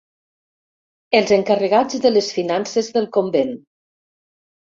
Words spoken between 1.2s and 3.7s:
encarregats de les finances del convent.